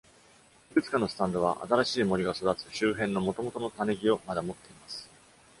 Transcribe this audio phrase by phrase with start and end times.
[0.71, 5.07] いくつかのスタンドは新しい森が育つ周辺の元々の種木をまだもっています。